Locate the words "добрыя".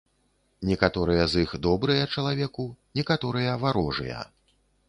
1.67-2.03